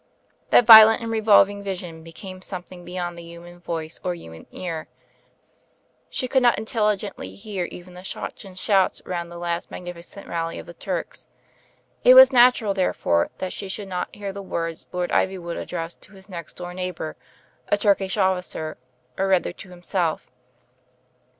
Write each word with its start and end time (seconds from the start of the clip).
That 0.49 0.65
violent 0.65 1.03
and 1.03 1.11
revolving 1.11 1.61
vision 1.61 2.01
became 2.01 2.41
something 2.41 2.83
beyond 2.83 3.15
the 3.19 3.23
human 3.23 3.59
voice 3.59 3.99
or 4.03 4.15
human 4.15 4.47
ear. 4.49 4.87
She 6.09 6.27
could 6.27 6.41
not 6.41 6.57
intelligently 6.57 7.35
hear 7.35 7.65
even 7.65 7.93
the 7.93 8.01
shots 8.01 8.43
and 8.43 8.57
shouts 8.57 8.99
round 9.05 9.29
Digitized 9.29 9.29
by 9.29 9.29
CjOOQI^ 9.29 9.29
320 9.29 9.29
THE 9.29 9.29
FLYING 9.29 9.29
INN 9.29 9.29
the 9.29 9.37
last 9.37 9.71
magnificent 9.99 10.27
rally 10.27 10.57
of 10.59 10.65
the 10.65 10.73
Turks. 10.73 11.27
It 12.03 12.13
was 12.15 12.33
natural, 12.33 12.73
therefore, 12.73 13.29
that 13.37 13.53
she 13.53 13.69
should 13.69 13.87
not 13.87 14.15
hear 14.15 14.33
the 14.33 14.41
words 14.41 14.87
Lord 14.91 15.11
Ivywood 15.11 15.57
addressed 15.57 16.01
to 16.01 16.13
his 16.13 16.27
next 16.27 16.55
door 16.55 16.73
neighbour, 16.73 17.15
a 17.67 17.77
Turk 17.77 18.01
ish 18.01 18.17
officer, 18.17 18.77
or 19.19 19.27
rather 19.27 19.53
to 19.53 19.69
himself. 19.69 20.31